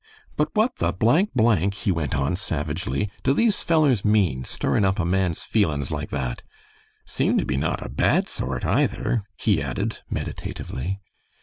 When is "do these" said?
3.21-3.61